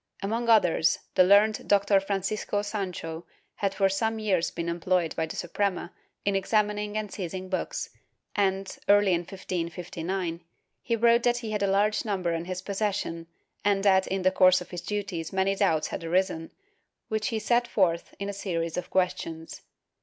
[0.23, 5.35] Among others, the learned Doctor Francisco Sancho had for some years been employed by the
[5.35, 5.93] Suprema
[6.25, 7.91] in examining and seizing books
[8.35, 10.41] and, early in 1559,
[10.81, 13.27] he wrote that he had a large number in his possession
[13.63, 16.49] and that, in the course of his duties many doubts had arisen,
[17.07, 19.61] which he set forth in a series of questions.